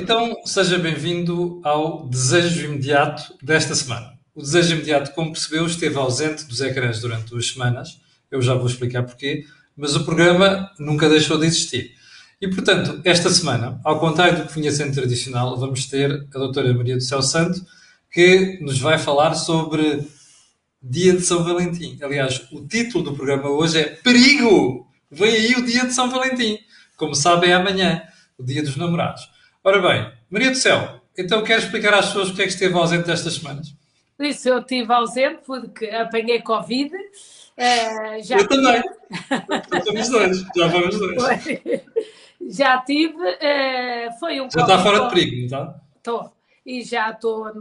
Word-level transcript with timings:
Então, 0.00 0.36
seja 0.44 0.78
bem-vindo 0.78 1.60
ao 1.64 2.06
desejo 2.06 2.66
imediato 2.66 3.34
desta 3.42 3.74
semana. 3.74 4.16
O 4.32 4.40
desejo 4.40 4.76
imediato, 4.76 5.10
como 5.10 5.32
percebeu, 5.32 5.66
esteve 5.66 5.96
ausente 5.96 6.44
dos 6.44 6.60
ecrãs 6.60 7.00
durante 7.00 7.30
duas 7.30 7.48
semanas. 7.48 8.00
Eu 8.30 8.40
já 8.40 8.54
vou 8.54 8.68
explicar 8.68 9.02
porquê, 9.02 9.44
mas 9.76 9.96
o 9.96 10.04
programa 10.04 10.70
nunca 10.78 11.08
deixou 11.08 11.36
de 11.36 11.46
existir. 11.46 11.96
E, 12.40 12.46
portanto, 12.46 13.00
esta 13.02 13.28
semana, 13.28 13.80
ao 13.82 13.98
contrário 13.98 14.38
do 14.38 14.46
que 14.46 14.54
vinha 14.54 14.70
sendo 14.70 14.94
tradicional, 14.94 15.58
vamos 15.58 15.86
ter 15.86 16.28
a 16.32 16.38
doutora 16.38 16.72
Maria 16.72 16.94
do 16.94 17.02
Céu 17.02 17.20
Santo, 17.20 17.60
que 18.12 18.56
nos 18.62 18.78
vai 18.78 19.00
falar 19.00 19.34
sobre 19.34 20.06
Dia 20.80 21.14
de 21.14 21.22
São 21.22 21.42
Valentim. 21.42 21.98
Aliás, 22.00 22.46
o 22.52 22.64
título 22.64 23.02
do 23.02 23.16
programa 23.16 23.50
hoje 23.50 23.80
é 23.80 23.84
Perigo! 23.96 24.86
Vem 25.10 25.34
aí 25.34 25.54
o 25.56 25.66
Dia 25.66 25.86
de 25.86 25.92
São 25.92 26.08
Valentim. 26.08 26.56
Como 26.96 27.16
sabem, 27.16 27.50
é 27.50 27.54
amanhã, 27.54 28.00
o 28.38 28.44
Dia 28.44 28.62
dos 28.62 28.76
Namorados. 28.76 29.36
Ora 29.68 29.82
bem, 29.82 30.10
Maria 30.30 30.50
do 30.50 30.56
Céu, 30.56 30.98
então 31.14 31.44
quero 31.44 31.60
explicar 31.60 31.92
às 31.92 32.06
pessoas 32.06 32.28
porque 32.28 32.40
é 32.40 32.44
que 32.46 32.52
esteve 32.52 32.72
ausente 32.72 33.06
destas 33.06 33.34
semanas? 33.34 33.74
Isso 34.18 34.48
eu 34.48 34.60
estive 34.60 34.90
ausente 34.90 35.40
porque 35.44 35.84
apanhei 35.90 36.40
Covid. 36.40 36.90
Uh, 36.96 38.22
já 38.22 38.38
eu 38.38 38.48
também. 38.48 38.82
já 39.30 39.84
vamos 39.84 40.08
dois. 40.08 40.44
Já 40.56 40.68
vamos 40.68 40.98
dois. 40.98 41.22
Foi. 41.22 41.82
Já 42.48 42.78
tive. 42.78 43.14
Uh, 43.14 44.18
foi 44.18 44.40
um 44.40 44.48
Já 44.50 44.62
está 44.62 44.78
fora 44.78 45.00
de 45.00 45.10
perigo, 45.10 45.36
não 45.36 45.44
está? 45.44 45.80
Estou. 45.98 46.32
E 46.64 46.82
já 46.82 47.10
estou, 47.10 47.52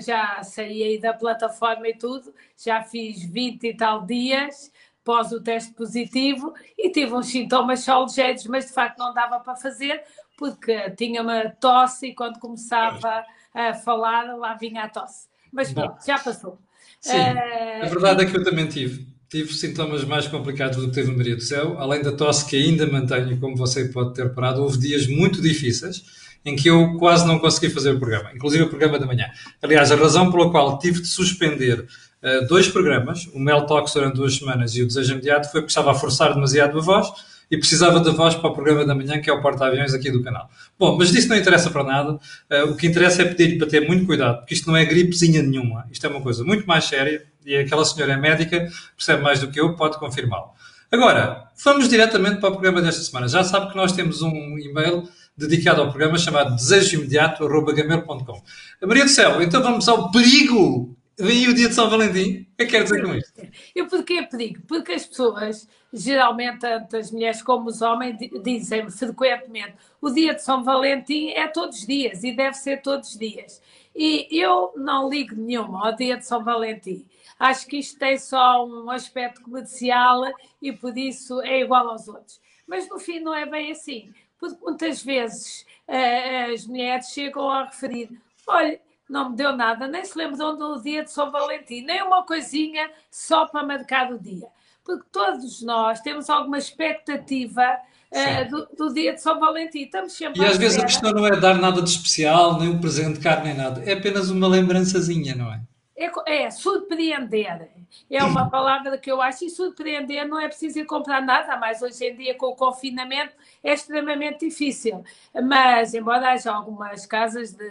já 0.00 0.40
saí 0.44 0.84
aí 0.84 1.00
da 1.00 1.12
plataforma 1.12 1.88
e 1.88 1.94
tudo. 1.94 2.32
Já 2.56 2.84
fiz 2.84 3.20
20 3.24 3.64
e 3.64 3.74
tal 3.74 4.06
dias 4.06 4.70
pós 5.08 5.32
o 5.32 5.40
teste 5.40 5.72
positivo 5.72 6.52
e 6.76 6.92
tive 6.92 7.14
uns 7.14 7.28
sintomas 7.28 7.80
só 7.80 8.04
ligeiros, 8.04 8.44
mas 8.44 8.66
de 8.66 8.74
facto 8.74 8.98
não 8.98 9.14
dava 9.14 9.40
para 9.40 9.56
fazer 9.56 10.02
porque 10.36 10.90
tinha 10.90 11.22
uma 11.22 11.48
tosse 11.48 12.08
e 12.08 12.14
quando 12.14 12.38
começava 12.38 13.24
a 13.54 13.72
falar 13.72 14.36
lá 14.36 14.52
vinha 14.52 14.84
a 14.84 14.88
tosse. 14.90 15.26
Mas 15.50 15.72
pronto, 15.72 15.96
já 16.06 16.18
passou. 16.18 16.58
Sim, 17.00 17.16
uh, 17.16 17.84
a 17.84 17.86
verdade 17.86 18.22
e... 18.22 18.26
é 18.26 18.30
que 18.30 18.36
eu 18.36 18.44
também 18.44 18.66
tive. 18.66 19.06
Tive 19.30 19.50
sintomas 19.54 20.04
mais 20.04 20.26
complicados 20.28 20.76
do 20.76 20.88
que 20.88 20.94
teve 20.94 21.10
Maria 21.10 21.36
do 21.36 21.42
Céu, 21.42 21.78
além 21.78 22.02
da 22.02 22.12
tosse 22.12 22.44
que 22.44 22.56
ainda 22.56 22.86
mantenho, 22.86 23.40
como 23.40 23.56
você 23.56 23.88
pode 23.88 24.12
ter 24.12 24.34
parado, 24.34 24.62
houve 24.62 24.78
dias 24.78 25.06
muito 25.06 25.40
difíceis 25.40 26.04
em 26.44 26.54
que 26.54 26.68
eu 26.68 26.98
quase 26.98 27.26
não 27.26 27.38
consegui 27.38 27.70
fazer 27.72 27.92
o 27.92 27.98
programa, 27.98 28.30
inclusive 28.34 28.64
o 28.64 28.68
programa 28.68 28.98
da 28.98 29.06
manhã. 29.06 29.26
Aliás, 29.62 29.90
a 29.90 29.96
razão 29.96 30.30
pela 30.30 30.50
qual 30.50 30.78
tive 30.78 31.00
de 31.00 31.08
suspender 31.08 31.86
uh, 32.22 32.46
dois 32.46 32.68
programas, 32.68 33.26
o 33.32 33.38
Mel 33.38 33.66
Talks 33.66 33.94
durante 33.94 34.16
duas 34.16 34.36
semanas 34.36 34.74
e 34.76 34.82
o 34.82 34.86
Desejo 34.86 35.12
Imediato, 35.12 35.50
foi 35.50 35.60
porque 35.60 35.70
estava 35.70 35.90
a 35.90 35.94
forçar 35.94 36.34
demasiado 36.34 36.78
a 36.78 36.80
voz 36.80 37.08
e 37.50 37.56
precisava 37.56 37.98
da 38.00 38.10
voz 38.10 38.34
para 38.34 38.50
o 38.50 38.52
programa 38.52 38.84
da 38.84 38.94
manhã, 38.94 39.20
que 39.20 39.30
é 39.30 39.32
o 39.32 39.40
porta-aviões 39.40 39.94
aqui 39.94 40.10
do 40.10 40.22
canal. 40.22 40.50
Bom, 40.78 40.96
mas 40.98 41.10
disso 41.10 41.28
não 41.28 41.36
interessa 41.36 41.70
para 41.70 41.82
nada. 41.82 42.12
Uh, 42.12 42.70
o 42.70 42.76
que 42.76 42.86
interessa 42.86 43.22
é 43.22 43.24
pedir-lhe 43.24 43.58
para 43.58 43.66
ter 43.66 43.86
muito 43.86 44.04
cuidado, 44.06 44.38
porque 44.38 44.54
isto 44.54 44.68
não 44.68 44.76
é 44.76 44.84
gripezinha 44.84 45.42
nenhuma. 45.42 45.86
Isto 45.90 46.06
é 46.06 46.10
uma 46.10 46.20
coisa 46.20 46.44
muito 46.44 46.66
mais 46.66 46.84
séria 46.84 47.24
e 47.44 47.56
aquela 47.56 47.84
senhora 47.84 48.12
é 48.12 48.16
médica, 48.16 48.68
percebe 48.96 49.22
mais 49.22 49.40
do 49.40 49.48
que 49.48 49.58
eu, 49.58 49.74
pode 49.74 49.98
confirmá-lo. 49.98 50.50
Agora, 50.90 51.48
vamos 51.64 51.88
diretamente 51.88 52.40
para 52.40 52.48
o 52.48 52.52
programa 52.52 52.80
desta 52.80 53.02
semana. 53.02 53.28
Já 53.28 53.44
sabe 53.44 53.70
que 53.70 53.76
nós 53.76 53.92
temos 53.92 54.22
um 54.22 54.58
e-mail 54.58 55.08
dedicado 55.36 55.80
ao 55.80 55.90
programa 55.90 56.18
chamado 56.18 56.56
desejoimediato.gmail.com. 56.56 58.42
Maria 58.86 59.04
do 59.04 59.10
Céu, 59.10 59.40
então 59.42 59.62
vamos 59.62 59.88
ao 59.88 60.10
perigo 60.10 60.97
Vem 61.18 61.38
aí 61.38 61.48
o 61.48 61.54
dia 61.54 61.68
de 61.68 61.74
São 61.74 61.90
Valentim. 61.90 62.46
O 62.52 62.56
que 62.56 62.62
é 62.62 62.64
que 62.64 62.70
quer 62.70 62.82
dizer 62.84 63.02
com 63.02 63.14
isto? 63.14 63.40
E 63.74 63.84
porquê 63.84 64.22
perigo? 64.22 64.62
Porque 64.68 64.92
as 64.92 65.04
pessoas, 65.04 65.68
geralmente, 65.92 66.60
tanto 66.60 66.96
as 66.96 67.10
mulheres 67.10 67.42
como 67.42 67.68
os 67.68 67.82
homens, 67.82 68.16
dizem 68.44 68.88
frequentemente 68.88 69.74
o 70.00 70.10
dia 70.10 70.32
de 70.32 70.42
São 70.42 70.62
Valentim 70.62 71.30
é 71.30 71.48
todos 71.48 71.80
os 71.80 71.86
dias 71.86 72.22
e 72.22 72.30
deve 72.30 72.54
ser 72.54 72.82
todos 72.82 73.10
os 73.10 73.18
dias. 73.18 73.60
E 73.96 74.28
eu 74.30 74.72
não 74.76 75.08
ligo 75.08 75.34
nenhuma 75.34 75.88
ao 75.88 75.96
dia 75.96 76.16
de 76.16 76.24
São 76.24 76.44
Valentim. 76.44 77.04
Acho 77.36 77.66
que 77.66 77.78
isto 77.78 77.98
tem 77.98 78.16
só 78.16 78.64
um 78.64 78.88
aspecto 78.88 79.42
comercial 79.42 80.22
e 80.62 80.72
por 80.72 80.96
isso 80.96 81.40
é 81.42 81.60
igual 81.60 81.88
aos 81.88 82.06
outros. 82.06 82.40
Mas 82.64 82.88
no 82.88 82.98
fim 83.00 83.18
não 83.18 83.34
é 83.34 83.44
bem 83.44 83.72
assim, 83.72 84.12
porque 84.38 84.56
muitas 84.62 85.02
vezes 85.02 85.66
uh, 85.88 86.52
as 86.52 86.64
mulheres 86.64 87.08
chegam 87.08 87.50
a 87.50 87.64
referir: 87.64 88.10
olha, 88.46 88.80
não 89.08 89.30
me 89.30 89.36
deu 89.36 89.56
nada, 89.56 89.86
nem 89.86 90.04
se 90.04 90.16
lembrou 90.16 90.56
do 90.56 90.82
dia 90.82 91.02
de 91.02 91.10
São 91.10 91.30
Valentim, 91.30 91.82
nem 91.82 92.02
uma 92.02 92.24
coisinha 92.24 92.90
só 93.10 93.46
para 93.46 93.64
marcar 93.64 94.12
o 94.12 94.18
dia. 94.18 94.48
Porque 94.84 95.04
todos 95.10 95.62
nós 95.62 96.00
temos 96.00 96.28
alguma 96.30 96.58
expectativa 96.58 97.78
uh, 98.10 98.50
do, 98.50 98.68
do, 98.76 98.94
dia 98.94 99.14
de 99.14 99.22
São 99.22 99.38
Valentim. 99.38 99.80
Estamos 99.80 100.12
sempre 100.12 100.40
e 100.40 100.44
às 100.44 100.56
vezes 100.56 100.78
a 100.78 100.84
questão 100.84 101.12
não 101.12 101.26
é 101.26 101.36
dar 101.36 101.58
nada 101.58 101.82
de 101.82 101.90
especial, 101.90 102.58
nem 102.58 102.68
um 102.68 102.80
presente 102.80 103.20
caro, 103.20 103.44
nem 103.44 103.54
nada. 103.54 103.82
É 103.84 103.94
apenas 103.94 104.30
uma 104.30 104.48
lembrançazinha, 104.48 105.34
não 105.34 105.52
é? 105.52 105.60
É, 105.96 106.44
é, 106.44 106.50
surpreender. 106.50 107.68
É 108.08 108.22
uma 108.22 108.48
palavra 108.50 108.96
que 108.96 109.10
eu 109.10 109.20
acho, 109.20 109.44
e 109.44 109.50
surpreender 109.50 110.26
não 110.28 110.40
é 110.40 110.46
preciso 110.46 110.78
ir 110.78 110.84
comprar 110.84 111.20
nada, 111.20 111.56
mas 111.56 111.82
hoje 111.82 112.04
em 112.04 112.16
dia, 112.16 112.34
com 112.34 112.46
o 112.46 112.56
confinamento, 112.56 113.32
é 113.64 113.72
extremamente 113.72 114.46
difícil. 114.46 115.02
Mas, 115.34 115.94
embora 115.94 116.32
haja 116.32 116.52
algumas 116.52 117.04
casas 117.04 117.52
de 117.52 117.70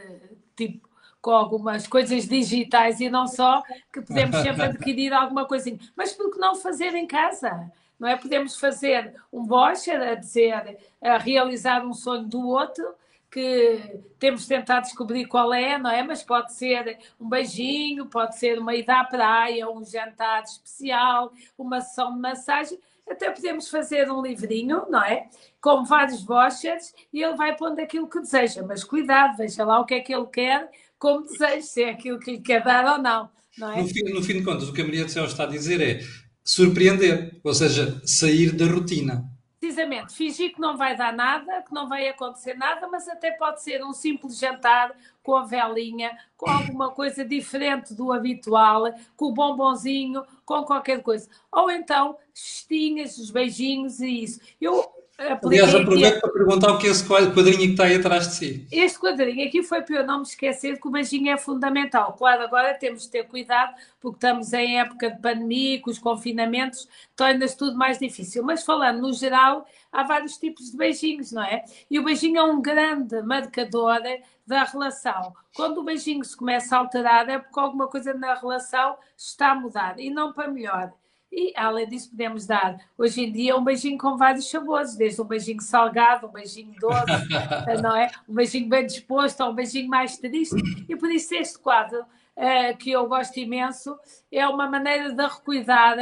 tipo 0.55 0.86
com 1.27 1.31
algumas 1.31 1.85
coisas 1.85 2.25
digitais 2.25 3.01
e 3.01 3.09
não 3.09 3.27
só, 3.27 3.61
que 3.91 3.99
podemos 3.99 4.37
sempre 4.37 4.63
adquirir 4.63 5.11
alguma 5.11 5.45
coisinha. 5.45 5.77
Mas 5.93 6.13
por 6.13 6.31
que 6.31 6.39
não 6.39 6.55
fazer 6.55 6.95
em 6.95 7.05
casa? 7.05 7.69
Não 7.99 8.07
é? 8.07 8.15
Podemos 8.15 8.57
fazer 8.57 9.13
um 9.29 9.43
voucher 9.43 10.01
a 10.01 10.15
dizer, 10.15 10.77
a 11.01 11.17
realizar 11.17 11.85
um 11.85 11.91
sonho 11.91 12.23
do 12.23 12.47
outro, 12.47 12.95
que 13.29 13.99
temos 14.17 14.47
tentado 14.47 14.83
descobrir 14.83 15.25
qual 15.25 15.53
é, 15.53 15.77
não 15.77 15.89
é? 15.89 16.01
Mas 16.01 16.23
pode 16.23 16.53
ser 16.53 16.97
um 17.19 17.27
beijinho, 17.27 18.05
pode 18.05 18.37
ser 18.37 18.57
uma 18.57 18.73
ida 18.73 19.01
à 19.01 19.03
praia, 19.03 19.69
um 19.69 19.83
jantar 19.83 20.43
especial, 20.43 21.33
uma 21.57 21.81
sessão 21.81 22.13
de 22.13 22.21
massagem. 22.21 22.79
Até 23.05 23.29
podemos 23.31 23.69
fazer 23.69 24.09
um 24.09 24.21
livrinho, 24.21 24.85
não 24.89 25.03
é? 25.03 25.27
Com 25.59 25.83
vários 25.83 26.23
vouchers 26.23 26.95
e 27.11 27.21
ele 27.21 27.35
vai 27.35 27.53
pondo 27.53 27.79
aquilo 27.79 28.07
que 28.07 28.21
deseja. 28.21 28.63
Mas 28.63 28.81
cuidado, 28.81 29.35
veja 29.35 29.65
lá 29.65 29.77
o 29.81 29.85
que 29.85 29.95
é 29.95 29.99
que 29.99 30.13
ele 30.13 30.27
quer, 30.27 30.69
como 30.97 31.25
desejo, 31.25 31.67
se 31.67 31.83
é 31.83 31.89
aquilo 31.91 32.19
que 32.19 32.31
lhe 32.31 32.41
quer 32.41 32.63
dar 32.63 32.85
ou 32.85 33.01
não. 33.01 33.29
não 33.57 33.71
é? 33.71 33.81
no, 33.81 33.87
fim, 33.87 34.03
no 34.13 34.23
fim 34.23 34.33
de 34.33 34.43
contas, 34.43 34.69
o 34.69 34.73
que 34.73 34.81
a 34.81 34.85
Maria 34.85 35.05
do 35.05 35.11
Céu 35.11 35.25
está 35.25 35.43
a 35.43 35.47
dizer 35.47 35.81
é 35.81 35.99
surpreender, 36.43 37.39
ou 37.43 37.53
seja, 37.53 38.01
sair 38.05 38.51
da 38.55 38.65
rotina. 38.65 39.29
Precisamente, 39.59 40.13
fingir 40.13 40.53
que 40.53 40.61
não 40.61 40.77
vai 40.77 40.95
dar 40.95 41.11
nada, 41.11 41.63
que 41.63 41.73
não 41.73 41.89
vai 41.89 42.07
acontecer 42.07 42.53
nada, 42.53 42.87
mas 42.87 43.07
até 43.07 43.31
pode 43.31 43.61
ser 43.61 43.83
um 43.83 43.91
simples 43.91 44.37
jantar 44.37 44.95
com 45.23 45.35
a 45.35 45.45
velinha, 45.45 46.15
com 46.37 46.49
alguma 46.49 46.91
coisa 46.91 47.25
diferente 47.25 47.93
do 47.93 48.13
habitual, 48.13 48.83
com 49.15 49.25
o 49.25 49.33
bombonzinho, 49.33 50.23
com 50.45 50.63
qualquer 50.63 51.01
coisa. 51.01 51.27
Ou 51.51 51.69
então, 51.69 52.17
festinhas, 52.33 53.17
os 53.17 53.31
beijinhos 53.31 53.99
e 53.99 54.23
isso. 54.23 54.39
Eu 54.61 54.96
Aliás, 55.19 55.73
aproveito 55.73 56.21
para 56.21 56.31
perguntar 56.31 56.71
o 56.73 56.77
que 56.77 56.85
é 56.85 56.91
esse 56.91 57.03
quadrinho 57.03 57.57
que 57.57 57.65
está 57.71 57.85
aí 57.85 57.95
atrás 57.95 58.27
de 58.27 58.35
si. 58.35 58.67
Este 58.71 58.99
quadrinho 58.99 59.47
aqui 59.47 59.63
foi 59.63 59.81
para 59.81 59.95
eu 59.95 60.05
não 60.05 60.17
me 60.17 60.23
esquecer 60.23 60.79
que 60.79 60.87
o 60.87 60.91
beijinho 60.91 61.31
é 61.31 61.37
fundamental. 61.37 62.13
Claro, 62.13 62.43
agora 62.43 62.75
temos 62.75 63.03
de 63.03 63.09
ter 63.09 63.23
cuidado, 63.23 63.73
porque 63.99 64.17
estamos 64.17 64.53
em 64.53 64.79
época 64.79 65.09
de 65.09 65.19
pandemia, 65.19 65.81
com 65.81 65.89
os 65.89 65.97
confinamentos, 65.97 66.87
torna-se 67.15 67.57
tudo 67.57 67.75
mais 67.75 67.97
difícil. 67.97 68.43
Mas 68.43 68.63
falando 68.63 69.01
no 69.01 69.11
geral, 69.11 69.65
há 69.91 70.03
vários 70.03 70.37
tipos 70.37 70.69
de 70.69 70.77
beijinhos, 70.77 71.31
não 71.31 71.43
é? 71.43 71.65
E 71.89 71.97
o 71.97 72.03
beijinho 72.03 72.37
é 72.37 72.43
um 72.43 72.61
grande 72.61 73.19
marcador 73.23 74.01
da 74.45 74.65
relação. 74.65 75.33
Quando 75.55 75.79
o 75.79 75.83
beijinho 75.83 76.23
se 76.23 76.37
começa 76.37 76.75
a 76.75 76.79
alterar, 76.79 77.27
é 77.27 77.39
porque 77.39 77.59
alguma 77.59 77.87
coisa 77.87 78.13
na 78.13 78.35
relação 78.35 78.95
está 79.17 79.53
a 79.53 79.55
mudar 79.55 79.99
e 79.99 80.11
não 80.11 80.31
para 80.31 80.47
melhor. 80.47 80.93
E, 81.31 81.53
além 81.55 81.87
disso, 81.87 82.09
podemos 82.09 82.45
dar, 82.45 82.77
hoje 82.97 83.21
em 83.21 83.31
dia, 83.31 83.55
um 83.57 83.63
beijinho 83.63 83.97
com 83.97 84.17
vários 84.17 84.49
sabores, 84.49 84.95
desde 84.95 85.21
um 85.21 85.25
beijinho 85.25 85.61
salgado, 85.61 86.27
um 86.27 86.31
beijinho 86.31 86.73
doce, 86.79 87.05
não 87.83 87.95
é? 87.95 88.09
Um 88.27 88.33
beijinho 88.33 88.69
bem 88.69 88.85
disposto, 88.85 89.41
ou 89.41 89.51
um 89.51 89.55
beijinho 89.55 89.89
mais 89.89 90.17
triste. 90.17 90.55
E 90.87 90.95
por 90.95 91.11
isso 91.11 91.35
este 91.35 91.59
quadro, 91.59 92.01
uh, 92.01 92.77
que 92.77 92.91
eu 92.91 93.07
gosto 93.07 93.37
imenso, 93.37 93.97
é 94.31 94.47
uma 94.47 94.69
maneira 94.69 95.13
de 95.13 95.23
recuidar 95.23 95.97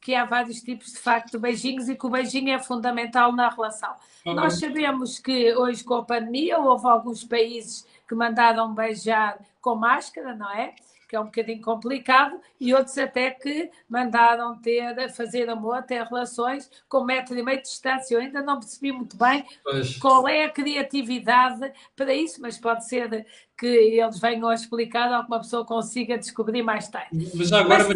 que 0.00 0.14
há 0.14 0.24
vários 0.24 0.60
tipos, 0.60 0.92
de 0.92 0.98
facto, 0.98 1.32
de 1.32 1.38
beijinhos 1.38 1.88
e 1.88 1.96
que 1.96 2.06
o 2.06 2.10
beijinho 2.10 2.50
é 2.50 2.58
fundamental 2.58 3.32
na 3.32 3.48
relação. 3.48 3.92
Uhum. 4.24 4.34
Nós 4.34 4.58
sabemos 4.58 5.18
que 5.18 5.54
hoje, 5.54 5.82
com 5.82 5.94
a 5.94 6.04
pandemia, 6.04 6.58
houve 6.58 6.86
alguns 6.86 7.24
países 7.24 7.84
que 8.08 8.14
mandaram 8.14 8.72
beijar 8.72 9.38
com 9.60 9.74
máscara, 9.74 10.34
não 10.34 10.48
é? 10.50 10.74
Que 11.08 11.14
é 11.14 11.20
um 11.20 11.26
bocadinho 11.26 11.60
complicado, 11.60 12.40
e 12.60 12.74
outros 12.74 12.96
até 12.98 13.30
que 13.30 13.70
mandaram 13.88 14.60
ter, 14.60 15.08
fazer 15.12 15.48
amor, 15.48 15.82
ter 15.82 16.02
relações 16.02 16.70
com 16.88 17.00
um 17.00 17.04
metro 17.04 17.38
e 17.38 17.42
meio 17.42 17.58
de 17.58 17.64
distância. 17.64 18.14
Eu 18.14 18.20
ainda 18.20 18.42
não 18.42 18.58
percebi 18.58 18.92
muito 18.92 19.16
bem 19.16 19.44
pois. 19.62 19.96
qual 19.98 20.28
é 20.28 20.44
a 20.44 20.50
criatividade 20.50 21.72
para 21.94 22.12
isso, 22.12 22.40
mas 22.40 22.58
pode 22.58 22.86
ser 22.86 23.26
que 23.58 23.66
eles 23.66 24.20
venham 24.20 24.48
a 24.48 24.54
explicar 24.54 25.10
ou 25.10 25.24
que 25.24 25.28
uma 25.28 25.40
pessoa 25.40 25.64
consiga 25.64 26.18
descobrir 26.18 26.62
mais 26.62 26.88
tarde. 26.88 27.08
Mas 27.34 27.48
já 27.48 27.60
agora, 27.60 27.86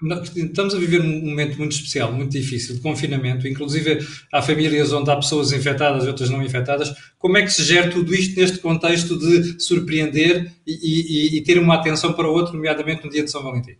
mas, 0.00 0.36
estamos 0.36 0.74
a 0.74 0.78
viver 0.78 1.00
um 1.00 1.26
momento 1.26 1.56
muito 1.56 1.72
especial, 1.72 2.12
muito 2.12 2.32
difícil, 2.32 2.74
de 2.74 2.80
confinamento, 2.80 3.46
inclusive 3.46 4.04
há 4.32 4.42
famílias 4.42 4.92
onde 4.92 5.10
há 5.10 5.16
pessoas 5.16 5.52
infectadas 5.52 6.04
e 6.04 6.08
outras 6.08 6.30
não 6.30 6.42
infectadas. 6.42 6.92
Como 7.16 7.38
é 7.38 7.42
que 7.42 7.50
se 7.50 7.62
gera 7.62 7.90
tudo 7.90 8.12
isto 8.12 8.38
neste 8.38 8.58
contexto 8.58 9.16
de 9.16 9.62
surpreender 9.62 10.52
e, 10.66 10.72
e, 10.72 11.38
e 11.38 11.42
ter 11.42 11.58
uma 11.58 11.76
atenção 11.76 12.12
para 12.12 12.28
o 12.28 12.32
outro, 12.32 12.53
nomeadamente 12.54 13.04
no 13.04 13.10
dia 13.10 13.24
de 13.24 13.30
São 13.30 13.42
Valentim? 13.42 13.76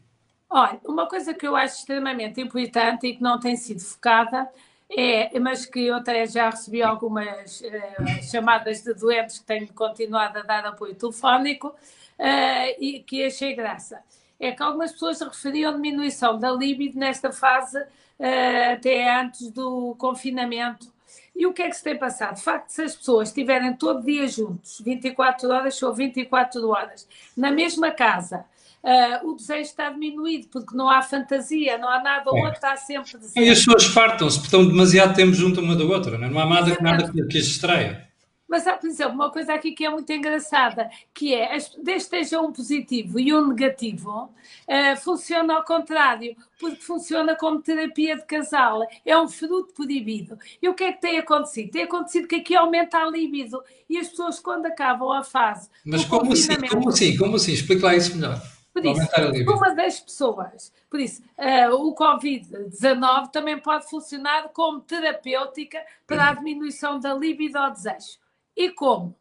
Olha, 0.51 0.81
uma 0.85 1.09
coisa 1.09 1.35
que 1.35 1.47
eu 1.47 1.57
acho 1.57 1.79
extremamente 1.79 2.41
importante 2.41 3.07
e 3.07 3.17
que 3.17 3.23
não 3.23 3.41
tem 3.41 3.57
sido 3.57 3.81
focada 3.81 4.49
é, 4.91 5.39
mas 5.41 5.67
que 5.67 5.87
eu 5.87 5.97
até 5.97 6.27
já 6.27 6.51
recebi 6.51 6.83
algumas 6.83 7.61
uh, 7.61 8.23
chamadas 8.31 8.83
de 8.83 8.95
doentes 8.95 9.39
que 9.39 9.45
têm 9.45 9.67
continuado 9.67 10.39
a 10.39 10.43
dar 10.43 10.67
apoio 10.67 10.95
telefónico 10.95 11.69
uh, 11.69 12.75
e 12.79 13.03
que 13.05 13.25
achei 13.25 13.55
graça. 13.55 14.01
É 14.39 14.53
que 14.53 14.63
algumas 14.63 14.93
pessoas 14.93 15.21
referiam 15.21 15.73
diminuição 15.73 16.39
da 16.39 16.51
libido 16.51 16.99
nesta 16.99 17.33
fase 17.33 17.79
uh, 17.79 18.73
até 18.75 19.21
antes 19.21 19.51
do 19.51 19.95
confinamento. 19.97 20.93
E 21.35 21.47
o 21.47 21.53
que 21.53 21.63
é 21.63 21.69
que 21.69 21.77
se 21.77 21.83
tem 21.83 21.99
passado? 21.99 22.37
De 22.37 22.43
facto, 22.43 22.69
se 22.69 22.83
as 22.83 22.95
pessoas 22.95 23.29
estiverem 23.29 23.75
todo 23.75 24.05
dia 24.05 24.29
juntos, 24.29 24.81
24 24.81 25.49
horas 25.49 25.83
ou 25.83 25.93
24 25.93 26.69
horas, 26.69 27.09
na 27.37 27.51
mesma 27.51 27.91
casa, 27.91 28.45
uh, 28.85 29.29
o 29.29 29.35
desejo 29.35 29.63
está 29.63 29.91
diminuído, 29.91 30.49
porque 30.49 30.77
não 30.77 30.89
há 30.89 31.03
fantasia, 31.03 31.79
não 31.79 31.89
há 31.89 32.03
nada, 32.03 32.31
o 32.31 32.37
é. 32.37 32.41
outro 32.41 32.55
está 32.55 32.77
sempre 32.77 33.19
desejo. 33.19 33.47
E 33.47 33.51
as 33.51 33.59
pessoas 33.59 33.85
fartam-se, 33.87 34.37
porque 34.37 34.49
estão 34.55 34.67
demasiado 34.67 35.17
tempo 35.17 35.33
junto 35.33 35.61
uma 35.61 35.75
da 35.75 35.85
outra, 35.85 36.19
não, 36.19 36.27
é? 36.27 36.31
não 36.31 36.41
há 36.41 36.47
nada, 36.47 36.77
nada 36.81 37.11
que, 37.11 37.27
que 37.27 37.39
as 37.39 37.47
distraia. 37.47 38.05
Mas 38.47 38.69
há, 38.69 38.75
por 38.75 38.87
exemplo, 38.87 39.15
uma 39.15 39.33
coisa 39.33 39.55
aqui 39.55 39.73
que 39.73 39.85
é 39.85 39.91
muito 39.91 40.13
engraçada, 40.13 40.89
que 41.13 41.35
é, 41.35 41.57
desde 41.57 41.81
que 41.83 41.91
esteja 41.93 42.41
um 42.41 42.53
positivo 42.53 43.19
e 43.19 43.35
um 43.35 43.49
negativo, 43.49 44.11
uh, 44.11 44.97
funciona 45.03 45.55
ao 45.55 45.65
contrário, 45.65 46.37
porque 46.61 46.81
funciona 46.81 47.35
como 47.35 47.61
terapia 47.61 48.15
de 48.15 48.25
casal, 48.25 48.87
é 49.05 49.19
um 49.19 49.27
fruto 49.27 49.73
proibido. 49.75 50.39
E 50.63 50.69
o 50.69 50.75
que 50.75 50.85
é 50.85 50.93
que 50.93 51.01
tem 51.01 51.19
acontecido? 51.19 51.71
Tem 51.71 51.83
acontecido 51.83 52.29
que 52.29 52.37
aqui 52.37 52.55
aumenta 52.55 52.99
a 52.99 53.11
libido, 53.11 53.61
e 53.89 53.99
as 53.99 54.09
pessoas 54.09 54.39
quando 54.39 54.67
acabam 54.67 55.11
a 55.11 55.25
fase... 55.25 55.69
Mas 55.85 56.05
como 56.05 56.33
assim? 56.33 56.55
Como 56.69 56.91
assim? 56.91 57.17
Como 57.17 57.37
assim? 57.37 57.53
Explica 57.53 57.87
lá 57.87 57.97
isso 57.97 58.15
melhor. 58.15 58.41
Por 58.75 58.85
isso, 58.85 59.09
uma 59.53 59.73
das 59.73 60.01
pessoas, 60.01 60.73
por 60.91 60.99
isso, 60.99 61.23
uh, 61.39 61.73
o 61.77 61.95
Covid-19 61.95 63.31
também 63.31 63.57
pode 63.57 63.89
funcionar 63.89 64.49
como 64.49 64.81
terapêutica 64.81 65.81
para 66.05 66.31
a 66.31 66.35
diminuição 66.35 66.99
da 66.99 67.15
libido 67.15 67.57
ao 67.57 67.71
desejo. 67.71 68.19
E 68.57 68.71
como? 68.71 69.15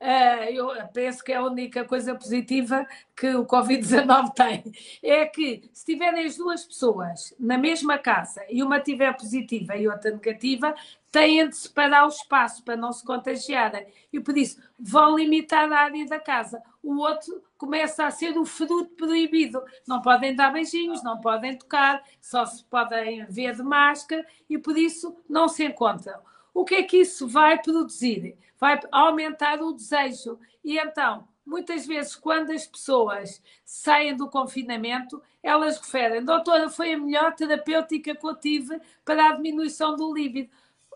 Uh, 0.00 0.44
eu 0.52 0.68
penso 0.92 1.24
que 1.24 1.32
é 1.32 1.36
a 1.36 1.42
única 1.42 1.84
coisa 1.84 2.14
positiva 2.14 2.86
que 3.16 3.34
o 3.34 3.44
Covid-19 3.44 4.30
tem. 4.36 4.62
É 5.02 5.26
que 5.26 5.68
se 5.72 5.84
tiverem 5.84 6.26
as 6.26 6.36
duas 6.36 6.64
pessoas 6.64 7.34
na 7.36 7.58
mesma 7.58 7.98
casa 7.98 8.44
e 8.48 8.62
uma 8.62 8.78
tiver 8.78 9.12
positiva 9.16 9.76
e 9.76 9.88
outra 9.88 10.12
negativa, 10.12 10.72
têm 11.14 11.48
de 11.48 11.56
separar 11.56 12.06
o 12.06 12.08
espaço 12.08 12.64
para 12.64 12.76
não 12.76 12.92
se 12.92 13.04
contagiarem. 13.04 13.86
E 14.12 14.18
por 14.18 14.36
isso 14.36 14.60
vão 14.76 15.16
limitar 15.16 15.72
a 15.72 15.82
área 15.82 16.04
da 16.06 16.18
casa. 16.18 16.60
O 16.82 16.96
outro 16.96 17.40
começa 17.56 18.04
a 18.04 18.10
ser 18.10 18.36
o 18.36 18.44
fruto 18.44 18.96
proibido. 18.96 19.62
Não 19.86 20.02
podem 20.02 20.34
dar 20.34 20.52
beijinhos, 20.52 21.04
não 21.04 21.20
podem 21.20 21.56
tocar, 21.56 22.02
só 22.20 22.44
se 22.44 22.64
podem 22.64 23.24
ver 23.26 23.54
de 23.54 23.62
máscara 23.62 24.26
e 24.50 24.58
por 24.58 24.76
isso 24.76 25.16
não 25.28 25.46
se 25.46 25.64
encontram. 25.64 26.18
O 26.52 26.64
que 26.64 26.74
é 26.74 26.82
que 26.82 26.96
isso 26.96 27.28
vai 27.28 27.62
produzir? 27.62 28.36
Vai 28.58 28.80
aumentar 28.90 29.62
o 29.62 29.72
desejo. 29.72 30.36
E 30.64 30.76
então, 30.76 31.28
muitas 31.46 31.86
vezes, 31.86 32.16
quando 32.16 32.50
as 32.50 32.66
pessoas 32.66 33.40
saem 33.64 34.16
do 34.16 34.28
confinamento, 34.28 35.22
elas 35.40 35.78
referem: 35.78 36.24
Doutora, 36.24 36.68
foi 36.68 36.94
a 36.94 36.98
melhor 36.98 37.36
terapêutica 37.36 38.16
que 38.16 38.26
eu 38.26 38.34
tive 38.34 38.80
para 39.04 39.28
a 39.28 39.32
diminuição 39.36 39.94
do 39.94 40.12
líbido 40.12 40.50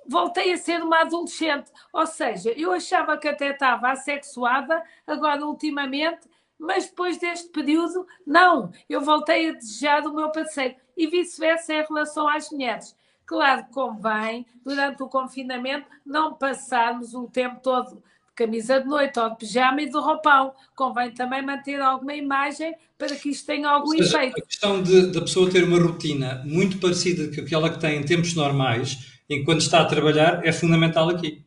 voltei 0.08 0.52
a 0.52 0.56
ser 0.56 0.82
uma 0.82 1.02
adolescente. 1.02 1.70
Ou 1.92 2.06
seja, 2.06 2.50
eu 2.56 2.72
achava 2.72 3.16
que 3.18 3.28
até 3.28 3.50
estava 3.50 3.90
assexuada, 3.90 4.82
agora 5.06 5.44
ultimamente, 5.44 6.26
mas 6.58 6.86
depois 6.86 7.18
deste 7.18 7.48
período, 7.50 8.06
não, 8.26 8.72
eu 8.88 9.00
voltei 9.00 9.50
a 9.50 9.52
desejar 9.52 10.04
o 10.06 10.14
meu 10.14 10.32
parceiro. 10.32 10.74
E 10.96 11.06
vice-versa 11.06 11.74
em 11.74 11.84
relação 11.84 12.26
às 12.26 12.50
mulheres. 12.50 12.96
Claro 13.24 13.66
que 13.66 13.72
convém, 13.72 14.46
durante 14.64 15.02
o 15.02 15.08
confinamento, 15.08 15.86
não 16.04 16.34
passarmos 16.34 17.14
o 17.14 17.28
tempo 17.28 17.60
todo 17.62 17.96
de 17.96 18.02
camisa 18.34 18.80
de 18.80 18.88
noite 18.88 19.20
ou 19.20 19.30
de 19.30 19.36
pijama 19.36 19.82
e 19.82 19.86
de 19.86 19.98
roupão. 19.98 20.52
Convém 20.74 21.12
também 21.12 21.42
manter 21.42 21.80
alguma 21.80 22.14
imagem 22.14 22.74
para 22.96 23.14
que 23.14 23.28
isto 23.28 23.46
tenha 23.46 23.68
algum 23.68 23.90
seja, 23.90 24.16
efeito. 24.16 24.38
A 24.38 24.46
questão 24.46 24.82
da 24.82 25.20
pessoa 25.20 25.50
ter 25.50 25.62
uma 25.62 25.78
rotina 25.78 26.42
muito 26.44 26.78
parecida 26.78 27.32
com 27.32 27.42
aquela 27.42 27.70
que 27.70 27.78
tem 27.78 28.00
em 28.00 28.04
tempos 28.04 28.34
normais 28.34 29.17
enquanto 29.28 29.60
está 29.60 29.80
a 29.80 29.84
trabalhar, 29.84 30.44
é 30.46 30.52
fundamental 30.52 31.08
aqui. 31.08 31.44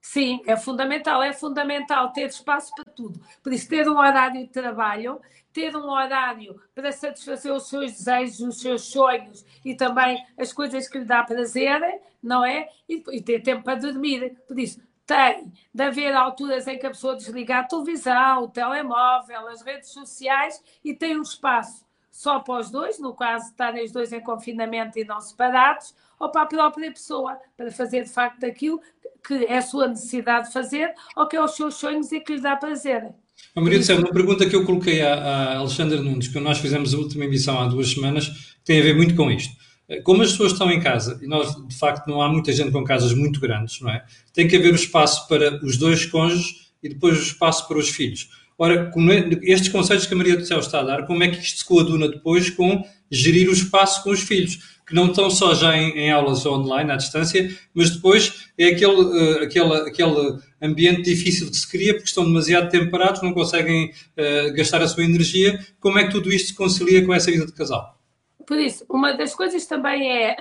Sim, 0.00 0.42
é 0.46 0.56
fundamental. 0.56 1.22
É 1.22 1.32
fundamental 1.32 2.12
ter 2.12 2.26
espaço 2.26 2.72
para 2.74 2.84
tudo. 2.84 3.20
Por 3.42 3.52
isso, 3.52 3.68
ter 3.68 3.88
um 3.88 3.96
horário 3.96 4.40
de 4.40 4.48
trabalho, 4.48 5.20
ter 5.52 5.74
um 5.74 5.88
horário 5.90 6.60
para 6.74 6.92
satisfazer 6.92 7.52
os 7.52 7.68
seus 7.68 7.92
desejos, 7.92 8.40
os 8.40 8.60
seus 8.60 8.82
sonhos 8.82 9.44
e 9.64 9.74
também 9.74 10.22
as 10.38 10.52
coisas 10.52 10.88
que 10.88 10.98
lhe 10.98 11.04
dá 11.04 11.22
prazer, 11.22 11.80
não 12.22 12.44
é? 12.44 12.68
E, 12.88 13.02
e 13.12 13.22
ter 13.22 13.40
tempo 13.40 13.64
para 13.64 13.80
dormir. 13.80 14.36
Por 14.46 14.58
isso, 14.58 14.80
tem 15.06 15.52
de 15.72 15.82
haver 15.82 16.14
alturas 16.14 16.66
em 16.66 16.78
que 16.78 16.86
a 16.86 16.90
pessoa 16.90 17.16
desliga 17.16 17.58
a 17.58 17.64
televisão, 17.64 18.44
o 18.44 18.48
telemóvel, 18.48 19.48
as 19.48 19.62
redes 19.62 19.90
sociais 19.90 20.62
e 20.84 20.94
tem 20.94 21.16
um 21.18 21.22
espaço 21.22 21.84
só 22.10 22.38
para 22.40 22.60
os 22.60 22.70
dois, 22.70 22.98
no 23.00 23.12
caso 23.12 23.46
de 23.46 23.50
estarem 23.50 23.84
os 23.84 23.90
dois 23.90 24.12
em 24.12 24.20
confinamento 24.20 24.98
e 24.98 25.04
não 25.04 25.20
separados, 25.20 25.94
ou 26.18 26.30
para 26.30 26.42
a 26.42 26.46
própria 26.46 26.90
pessoa, 26.92 27.36
para 27.56 27.70
fazer 27.70 28.04
de 28.04 28.10
facto 28.10 28.44
aquilo 28.44 28.80
que 29.26 29.44
é 29.46 29.58
a 29.58 29.62
sua 29.62 29.88
necessidade 29.88 30.48
de 30.48 30.52
fazer 30.52 30.92
ou 31.16 31.26
que 31.26 31.36
é 31.36 31.42
os 31.42 31.56
seus 31.56 31.74
sonhos 31.74 32.12
e 32.12 32.20
que 32.20 32.34
lhe 32.34 32.40
dá 32.40 32.56
prazer. 32.56 33.12
Maria 33.56 33.78
do 33.78 33.84
Céu, 33.84 33.98
uma 33.98 34.12
pergunta 34.12 34.48
que 34.48 34.54
eu 34.54 34.64
coloquei 34.64 35.00
à 35.02 35.58
Alexandra 35.58 36.00
Nunes, 36.00 36.28
que 36.28 36.38
nós 36.40 36.58
fizemos 36.58 36.94
a 36.94 36.98
última 36.98 37.24
emissão 37.24 37.58
há 37.60 37.66
duas 37.66 37.90
semanas, 37.90 38.56
tem 38.64 38.80
a 38.80 38.82
ver 38.82 38.96
muito 38.96 39.14
com 39.14 39.30
isto. 39.30 39.54
Como 40.02 40.22
as 40.22 40.32
pessoas 40.32 40.52
estão 40.52 40.70
em 40.70 40.80
casa, 40.80 41.20
e 41.22 41.26
nós, 41.26 41.54
de 41.66 41.76
facto, 41.76 42.06
não 42.08 42.22
há 42.22 42.28
muita 42.28 42.52
gente 42.52 42.70
com 42.70 42.82
casas 42.84 43.12
muito 43.14 43.38
grandes, 43.38 43.80
não 43.80 43.90
é? 43.90 44.04
Tem 44.32 44.48
que 44.48 44.56
haver 44.56 44.72
o 44.72 44.76
espaço 44.76 45.28
para 45.28 45.62
os 45.64 45.76
dois 45.76 46.06
cônjuges 46.06 46.72
e 46.82 46.88
depois 46.88 47.18
o 47.18 47.22
espaço 47.22 47.68
para 47.68 47.78
os 47.78 47.90
filhos. 47.90 48.30
Ora, 48.56 48.90
é, 49.10 49.52
estes 49.52 49.68
conselhos 49.68 50.06
que 50.06 50.14
a 50.14 50.16
Maria 50.16 50.36
do 50.36 50.44
Céu 50.44 50.58
está 50.58 50.80
a 50.80 50.84
dar, 50.84 51.06
como 51.06 51.22
é 51.22 51.28
que 51.28 51.38
isto 51.38 51.58
se 51.58 51.64
coaduna 51.64 52.08
depois 52.08 52.50
com 52.50 52.84
gerir 53.10 53.48
o 53.48 53.52
espaço 53.52 54.02
com 54.02 54.10
os 54.10 54.20
filhos? 54.20 54.74
Que 54.86 54.94
não 54.94 55.06
estão 55.06 55.30
só 55.30 55.54
já 55.54 55.76
em, 55.76 55.90
em 55.92 56.12
aulas 56.12 56.44
online, 56.44 56.90
à 56.90 56.96
distância, 56.96 57.50
mas 57.74 57.90
depois 57.90 58.50
é 58.58 58.66
aquele, 58.66 59.02
uh, 59.02 59.42
aquele, 59.42 59.74
aquele 59.88 60.38
ambiente 60.60 61.02
difícil 61.02 61.50
que 61.50 61.56
se 61.56 61.70
cria 61.70 61.94
porque 61.94 62.08
estão 62.08 62.24
demasiado 62.24 62.70
tempo 62.70 62.90
parados, 62.90 63.22
não 63.22 63.32
conseguem 63.32 63.86
uh, 63.86 64.52
gastar 64.54 64.82
a 64.82 64.88
sua 64.88 65.04
energia. 65.04 65.58
Como 65.80 65.98
é 65.98 66.04
que 66.04 66.10
tudo 66.10 66.30
isto 66.30 66.48
se 66.48 66.54
concilia 66.54 67.04
com 67.04 67.14
essa 67.14 67.30
vida 67.30 67.46
de 67.46 67.52
casal? 67.52 67.98
Por 68.46 68.58
isso, 68.58 68.84
uma 68.90 69.12
das 69.14 69.34
coisas 69.34 69.64
também 69.64 70.10
é, 70.10 70.36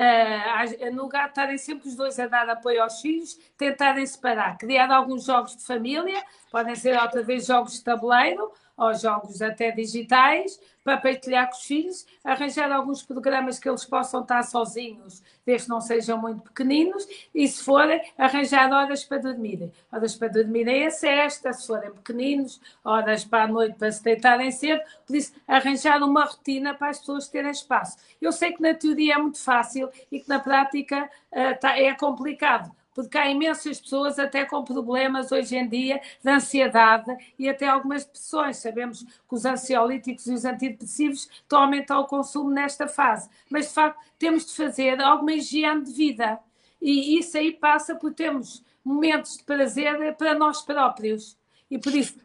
uh, 0.81 0.93
no 0.93 1.03
lugar 1.03 1.25
de 1.25 1.29
estarem 1.29 1.57
sempre 1.57 1.87
os 1.87 1.95
dois 1.95 2.19
a 2.19 2.27
dar 2.27 2.49
apoio 2.49 2.83
aos 2.83 2.99
filhos, 2.99 3.37
tentarem 3.57 4.05
separar, 4.05 4.57
criar 4.57 4.91
alguns 4.91 5.25
jogos 5.25 5.55
de 5.55 5.63
família, 5.65 6.21
podem 6.51 6.75
ser 6.75 6.99
outra 7.01 7.23
vez 7.23 7.45
jogos 7.45 7.73
de 7.73 7.83
tabuleiro, 7.83 8.51
ou 8.77 8.93
jogos 8.93 9.41
até 9.41 9.71
digitais, 9.71 10.59
para 10.83 10.97
partilhar 10.97 11.47
com 11.49 11.55
os 11.55 11.63
filhos, 11.63 12.05
arranjar 12.23 12.71
alguns 12.71 13.01
programas 13.03 13.57
que 13.57 13.69
eles 13.69 13.85
possam 13.85 14.21
estar 14.21 14.43
sozinhos, 14.43 15.23
desde 15.45 15.65
que 15.65 15.69
não 15.69 15.79
sejam 15.79 16.19
muito 16.19 16.41
pequeninos, 16.41 17.07
e 17.33 17.47
se 17.47 17.63
forem, 17.63 18.01
arranjar 18.17 18.71
horas 18.71 19.03
para 19.05 19.19
dormirem. 19.19 19.71
Horas 19.91 20.15
para 20.15 20.27
dormirem 20.27 20.85
a 20.85 20.91
sexta, 20.91 21.53
se 21.53 21.65
forem 21.65 21.91
pequeninos, 21.91 22.59
horas 22.83 23.23
para 23.23 23.43
a 23.43 23.47
noite 23.47 23.77
para 23.77 23.91
se 23.91 24.03
deitarem 24.03 24.51
cedo, 24.51 24.81
por 25.05 25.15
isso, 25.15 25.33
arranjar 25.47 26.03
uma 26.03 26.25
rotina 26.25 26.73
para 26.73 26.89
as 26.89 26.99
pessoas 26.99 27.29
terem 27.29 27.51
espaço. 27.51 27.97
Eu 28.21 28.31
sei 28.31 28.51
que 28.51 28.61
na 28.61 28.73
teoria 28.73 29.15
é 29.15 29.17
muito 29.17 29.39
fácil 29.39 29.89
e 30.11 30.19
que 30.19 30.27
na 30.27 30.39
prática 30.39 31.09
uh, 31.31 31.59
tá, 31.59 31.79
é 31.79 31.93
complicado 31.95 32.71
porque 32.93 33.17
há 33.17 33.29
imensas 33.29 33.79
pessoas 33.79 34.19
até 34.19 34.45
com 34.45 34.63
problemas 34.63 35.31
hoje 35.31 35.55
em 35.55 35.67
dia 35.67 36.01
de 36.23 36.29
ansiedade 36.29 37.11
e 37.37 37.49
até 37.49 37.67
algumas 37.67 38.05
depressões. 38.05 38.57
Sabemos 38.57 39.03
que 39.03 39.35
os 39.35 39.45
ansiolíticos 39.45 40.27
e 40.27 40.33
os 40.33 40.45
antidepressivos 40.45 41.29
estão 41.41 41.59
a 41.59 41.63
aumentar 41.63 41.99
o 41.99 42.05
consumo 42.05 42.49
nesta 42.49 42.87
fase, 42.87 43.29
mas 43.49 43.67
de 43.67 43.73
facto 43.73 43.99
temos 44.17 44.45
de 44.45 44.53
fazer 44.53 45.01
alguma 45.01 45.33
higiene 45.33 45.83
de 45.83 45.91
vida 45.91 46.39
e 46.81 47.17
isso 47.17 47.37
aí 47.37 47.51
passa 47.51 47.95
por 47.95 48.13
termos 48.13 48.63
momentos 48.83 49.37
de 49.37 49.43
prazer 49.43 50.15
para 50.17 50.37
nós 50.37 50.61
próprios 50.61 51.37
e 51.71 51.77
por 51.77 51.93
isso 51.95 52.15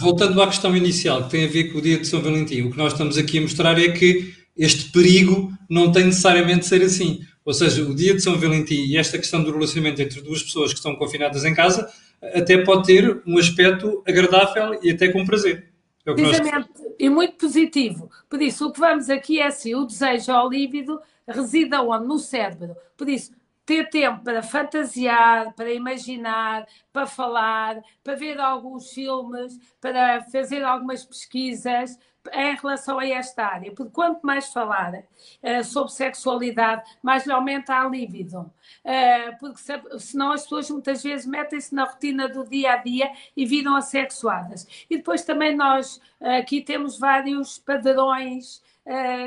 voltando 0.00 0.40
à 0.40 0.46
questão 0.46 0.76
inicial, 0.76 1.24
que 1.24 1.30
tem 1.30 1.44
a 1.44 1.48
ver 1.48 1.72
com 1.72 1.78
o 1.78 1.82
dia 1.82 1.98
de 1.98 2.06
São 2.06 2.22
Valentim, 2.22 2.62
o 2.62 2.70
que 2.70 2.78
nós 2.78 2.92
estamos 2.92 3.18
aqui 3.18 3.38
a 3.38 3.42
mostrar 3.42 3.78
é 3.78 3.90
que 3.90 4.34
este 4.56 4.90
perigo 4.92 5.52
não 5.68 5.90
tem 5.90 6.04
necessariamente 6.04 6.60
de 6.60 6.66
ser 6.66 6.82
assim. 6.82 7.20
Ou 7.46 7.54
seja, 7.54 7.82
o 7.88 7.94
dia 7.94 8.12
de 8.12 8.20
São 8.20 8.36
Valentim 8.36 8.74
e 8.74 8.96
esta 8.96 9.16
questão 9.16 9.42
do 9.42 9.52
relacionamento 9.52 10.02
entre 10.02 10.20
duas 10.20 10.42
pessoas 10.42 10.72
que 10.72 10.78
estão 10.78 10.96
confinadas 10.96 11.44
em 11.44 11.54
casa 11.54 11.88
até 12.34 12.58
pode 12.58 12.86
ter 12.88 13.22
um 13.24 13.38
aspecto 13.38 14.02
agradável 14.04 14.80
e 14.82 14.90
até 14.90 15.08
com 15.08 15.24
prazer. 15.24 15.72
É 16.04 16.12
Precisamente, 16.12 16.70
nós... 16.76 16.92
e 16.98 17.08
muito 17.08 17.36
positivo. 17.36 18.10
Por 18.28 18.42
isso, 18.42 18.66
o 18.66 18.72
que 18.72 18.80
vamos 18.80 19.08
aqui 19.08 19.38
é 19.38 19.46
assim, 19.46 19.76
o 19.76 19.84
desejo 19.84 20.32
ao 20.32 20.50
lívido 20.50 21.00
reside 21.26 21.76
onde? 21.76 22.08
No 22.08 22.18
cérebro. 22.18 22.74
Por 22.96 23.08
isso, 23.08 23.30
ter 23.64 23.90
tempo 23.90 24.24
para 24.24 24.42
fantasiar, 24.42 25.54
para 25.54 25.72
imaginar, 25.72 26.66
para 26.92 27.06
falar, 27.06 27.80
para 28.02 28.16
ver 28.16 28.40
alguns 28.40 28.90
filmes, 28.90 29.56
para 29.80 30.20
fazer 30.32 30.64
algumas 30.64 31.04
pesquisas 31.04 31.96
em 32.32 32.54
relação 32.54 32.98
a 32.98 33.06
esta 33.06 33.44
área. 33.44 33.72
Porque 33.72 33.92
quanto 33.92 34.26
mais 34.26 34.52
falar 34.52 34.94
uh, 34.94 35.64
sobre 35.64 35.92
sexualidade, 35.92 36.82
mais 37.02 37.26
lhe 37.26 37.32
aumenta 37.32 37.74
a 37.74 37.88
libido. 37.88 38.40
Uh, 38.40 39.38
porque 39.38 39.58
se, 39.58 39.72
senão 39.98 40.32
as 40.32 40.42
pessoas 40.42 40.70
muitas 40.70 41.02
vezes 41.02 41.26
metem-se 41.26 41.74
na 41.74 41.84
rotina 41.84 42.28
do 42.28 42.44
dia 42.44 42.72
a 42.72 42.76
dia 42.76 43.10
e 43.36 43.44
viram 43.46 43.76
assexuadas. 43.76 44.66
E 44.88 44.96
depois 44.96 45.22
também 45.22 45.56
nós 45.56 45.96
uh, 46.20 46.38
aqui 46.40 46.60
temos 46.60 46.98
vários 46.98 47.58
padrões 47.58 48.64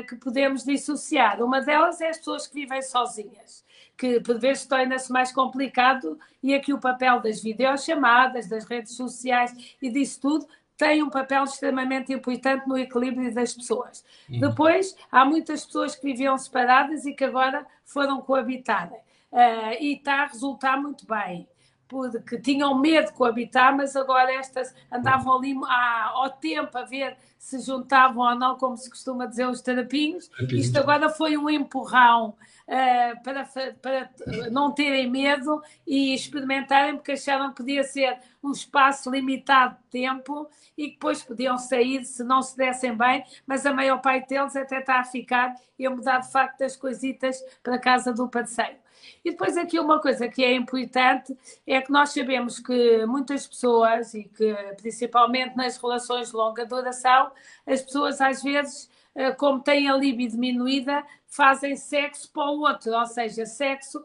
que 0.08 0.16
podemos 0.16 0.64
dissociar. 0.64 1.42
Uma 1.42 1.60
delas 1.60 2.00
é 2.00 2.08
as 2.08 2.16
pessoas 2.16 2.46
que 2.46 2.54
vivem 2.54 2.80
sozinhas 2.80 3.62
que 4.00 4.18
por 4.18 4.38
vezes 4.38 4.64
torna-se 4.64 5.12
mais 5.12 5.30
complicado 5.30 6.18
e 6.42 6.54
aqui 6.54 6.72
o 6.72 6.80
papel 6.80 7.20
das 7.20 7.42
videochamadas, 7.42 8.48
das 8.48 8.64
redes 8.64 8.96
sociais 8.96 9.54
e 9.82 9.90
disso 9.90 10.18
tudo 10.22 10.48
tem 10.80 11.02
um 11.02 11.10
papel 11.10 11.44
extremamente 11.44 12.10
importante 12.10 12.66
no 12.66 12.78
equilíbrio 12.78 13.34
das 13.34 13.52
pessoas. 13.52 14.02
Uhum. 14.30 14.40
Depois, 14.40 14.96
há 15.12 15.26
muitas 15.26 15.66
pessoas 15.66 15.94
que 15.94 16.02
viviam 16.02 16.38
separadas 16.38 17.04
e 17.04 17.12
que 17.12 17.22
agora 17.22 17.66
foram 17.84 18.22
coabitar. 18.22 18.90
Uh, 19.30 19.76
e 19.78 19.96
está 19.96 20.22
a 20.22 20.26
resultar 20.26 20.80
muito 20.80 21.06
bem 21.06 21.46
porque 21.90 22.38
tinham 22.38 22.78
medo 22.78 23.08
de 23.08 23.12
coabitar, 23.14 23.76
mas 23.76 23.96
agora 23.96 24.32
estas 24.32 24.72
andavam 24.90 25.36
ali 25.36 25.58
à, 25.66 26.10
ao 26.14 26.30
tempo 26.30 26.78
a 26.78 26.84
ver 26.84 27.16
se 27.36 27.58
juntavam 27.58 28.22
ou 28.22 28.34
não, 28.36 28.56
como 28.56 28.76
se 28.76 28.88
costuma 28.88 29.26
dizer 29.26 29.48
os 29.48 29.60
terapinhos. 29.60 30.30
Isto 30.52 30.78
agora 30.78 31.08
foi 31.08 31.36
um 31.36 31.50
empurrão 31.50 32.36
uh, 32.68 33.22
para, 33.24 33.44
para 33.82 34.10
não 34.50 34.70
terem 34.70 35.10
medo 35.10 35.60
e 35.84 36.14
experimentarem, 36.14 36.94
porque 36.96 37.12
acharam 37.12 37.50
que 37.50 37.56
podia 37.56 37.82
ser 37.82 38.18
um 38.42 38.52
espaço 38.52 39.10
limitado 39.10 39.74
de 39.74 40.02
tempo 40.02 40.48
e 40.78 40.88
que 40.88 40.92
depois 40.92 41.22
podiam 41.22 41.58
sair 41.58 42.04
se 42.04 42.22
não 42.22 42.40
se 42.40 42.56
dessem 42.56 42.96
bem, 42.96 43.24
mas 43.46 43.66
a 43.66 43.72
maior 43.74 44.00
parte 44.00 44.28
deles 44.28 44.54
até 44.54 44.78
está 44.78 45.00
a 45.00 45.04
ficar 45.04 45.54
e 45.78 45.86
a 45.86 45.90
mudar 45.90 46.20
de 46.20 46.30
facto 46.30 46.62
as 46.62 46.76
coisitas 46.76 47.42
para 47.62 47.74
a 47.74 47.80
casa 47.80 48.12
do 48.12 48.28
parceiro. 48.28 48.76
E 49.24 49.30
depois 49.30 49.56
aqui 49.56 49.78
uma 49.78 50.00
coisa 50.00 50.28
que 50.28 50.44
é 50.44 50.54
importante 50.54 51.36
é 51.66 51.80
que 51.80 51.90
nós 51.90 52.10
sabemos 52.10 52.58
que 52.58 53.04
muitas 53.06 53.46
pessoas, 53.46 54.14
e 54.14 54.24
que 54.24 54.54
principalmente 54.76 55.56
nas 55.56 55.76
relações 55.76 56.30
de 56.30 56.36
longa 56.36 56.64
duração, 56.64 57.30
as 57.66 57.82
pessoas 57.82 58.20
às 58.20 58.42
vezes, 58.42 58.90
eh, 59.14 59.32
como 59.32 59.60
têm 59.60 59.88
a 59.88 59.96
libido 59.96 60.32
diminuída, 60.32 61.04
fazem 61.26 61.76
sexo 61.76 62.30
para 62.32 62.50
o 62.50 62.60
outro, 62.60 62.92
ou 62.92 63.06
seja, 63.06 63.46
sexo 63.46 64.04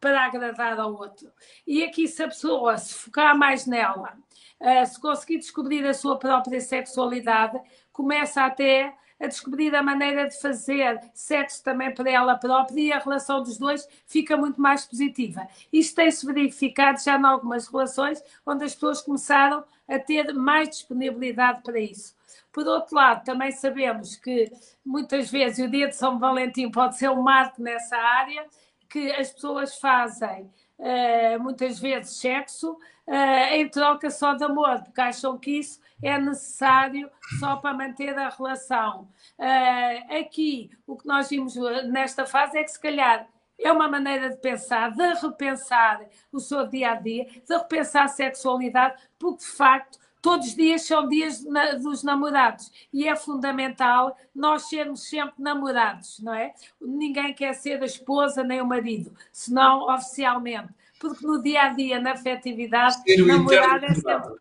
para 0.00 0.26
agradar 0.26 0.80
ao 0.80 0.92
outro. 0.92 1.30
E 1.66 1.84
aqui, 1.84 2.08
se 2.08 2.22
a 2.22 2.28
pessoa 2.28 2.76
se 2.76 2.94
focar 2.94 3.36
mais 3.38 3.66
nela, 3.66 4.18
eh, 4.58 4.84
se 4.84 5.00
conseguir 5.00 5.38
descobrir 5.38 5.86
a 5.86 5.94
sua 5.94 6.18
própria 6.18 6.60
sexualidade, 6.60 7.60
começa 7.92 8.44
até 8.44 8.94
a 9.22 9.28
descobrir 9.28 9.74
a 9.74 9.82
maneira 9.82 10.28
de 10.28 10.38
fazer 10.40 11.00
sexo 11.14 11.62
também 11.62 11.94
para 11.94 12.10
ela 12.10 12.34
própria 12.34 12.80
e 12.80 12.92
a 12.92 12.98
relação 12.98 13.40
dos 13.40 13.56
dois 13.56 13.88
fica 14.04 14.36
muito 14.36 14.60
mais 14.60 14.84
positiva. 14.84 15.46
Isto 15.72 15.94
tem-se 15.96 16.26
verificado 16.26 17.00
já 17.00 17.16
em 17.16 17.24
algumas 17.24 17.68
relações 17.68 18.20
onde 18.44 18.64
as 18.64 18.74
pessoas 18.74 19.00
começaram 19.00 19.64
a 19.88 19.98
ter 19.98 20.32
mais 20.32 20.70
disponibilidade 20.70 21.62
para 21.62 21.78
isso. 21.78 22.16
Por 22.52 22.66
outro 22.66 22.96
lado, 22.96 23.24
também 23.24 23.52
sabemos 23.52 24.16
que 24.16 24.50
muitas 24.84 25.30
vezes 25.30 25.64
o 25.64 25.70
dia 25.70 25.88
de 25.88 25.94
São 25.94 26.18
Valentim 26.18 26.68
pode 26.68 26.98
ser 26.98 27.08
um 27.08 27.22
marco 27.22 27.62
nessa 27.62 27.96
área, 27.96 28.44
que 28.88 29.10
as 29.12 29.32
pessoas 29.32 29.78
fazem 29.78 30.50
uh, 30.78 31.40
muitas 31.40 31.78
vezes 31.78 32.16
sexo 32.16 32.72
uh, 33.06 33.54
em 33.54 33.68
troca 33.68 34.10
só 34.10 34.34
de 34.34 34.44
amor, 34.44 34.82
porque 34.82 35.00
acham 35.00 35.38
que 35.38 35.58
isso 35.60 35.80
é 36.02 36.18
necessário 36.18 37.08
só 37.38 37.56
para 37.56 37.74
manter 37.74 38.18
a 38.18 38.28
relação. 38.28 39.08
Uh, 39.38 40.20
aqui, 40.20 40.70
o 40.86 40.96
que 40.96 41.06
nós 41.06 41.30
vimos 41.30 41.54
nesta 41.84 42.26
fase 42.26 42.58
é 42.58 42.64
que, 42.64 42.70
se 42.70 42.80
calhar, 42.80 43.26
é 43.58 43.70
uma 43.70 43.88
maneira 43.88 44.30
de 44.30 44.36
pensar, 44.36 44.90
de 44.90 45.14
repensar 45.14 46.02
o 46.32 46.40
seu 46.40 46.66
dia 46.66 46.92
a 46.92 46.94
dia, 46.96 47.24
de 47.24 47.56
repensar 47.56 48.04
a 48.04 48.08
sexualidade, 48.08 49.00
porque 49.18 49.44
de 49.44 49.50
facto 49.50 49.98
todos 50.20 50.48
os 50.48 50.54
dias 50.54 50.82
são 50.82 51.08
dias 51.08 51.44
dos 51.82 52.02
namorados 52.04 52.70
e 52.92 53.08
é 53.08 53.16
fundamental 53.16 54.16
nós 54.34 54.68
sermos 54.68 55.08
sempre 55.08 55.34
namorados, 55.42 56.20
não 56.20 56.32
é? 56.32 56.54
Ninguém 56.80 57.34
quer 57.34 57.54
ser 57.54 57.82
a 57.82 57.86
esposa 57.86 58.44
nem 58.44 58.60
o 58.60 58.66
marido, 58.66 59.12
senão 59.32 59.92
oficialmente, 59.92 60.72
porque 61.00 61.26
no 61.26 61.42
dia 61.42 61.62
a 61.62 61.68
dia, 61.70 62.00
na 62.00 62.12
afetividade, 62.12 63.02
namorar 63.26 63.82
é 63.82 63.94
sempre 63.94 64.32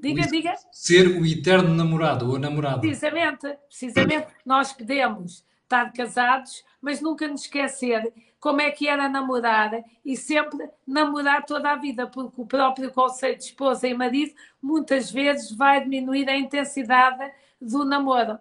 Diga, 0.00 0.22
o, 0.22 0.30
diga. 0.30 0.54
Ser 0.72 1.08
o 1.08 1.26
eterno 1.26 1.74
namorado 1.74 2.30
ou 2.30 2.38
namorada. 2.38 2.80
Precisamente, 2.80 3.46
precisamente. 3.68 4.28
Nós 4.44 4.72
podemos 4.72 5.44
estar 5.62 5.92
casados, 5.92 6.64
mas 6.80 7.00
nunca 7.00 7.28
nos 7.28 7.42
esquecer 7.42 8.12
como 8.40 8.60
é 8.60 8.70
que 8.70 8.88
era 8.88 9.08
namorar 9.08 9.84
e 10.04 10.16
sempre 10.16 10.70
namorar 10.86 11.44
toda 11.44 11.72
a 11.72 11.76
vida, 11.76 12.06
porque 12.06 12.40
o 12.40 12.46
próprio 12.46 12.90
conceito 12.92 13.38
de 13.38 13.44
esposa 13.44 13.88
e 13.88 13.94
marido 13.94 14.32
muitas 14.62 15.10
vezes 15.10 15.50
vai 15.52 15.82
diminuir 15.82 16.28
a 16.28 16.36
intensidade 16.36 17.30
do 17.60 17.84
namoro. 17.84 18.38